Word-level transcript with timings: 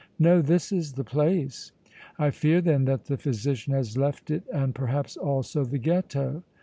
"No. 0.17 0.41
This 0.41 0.71
is 0.71 0.93
the 0.93 1.03
place." 1.03 1.73
"I 2.17 2.31
fear 2.31 2.59
then 2.59 2.85
that 2.85 3.05
the 3.05 3.17
physician 3.17 3.73
has 3.73 3.95
left 3.97 4.31
it 4.31 4.41
and 4.51 4.73
perhaps 4.73 5.15
also 5.15 5.63
the 5.63 5.77
Ghetto." 5.77 6.41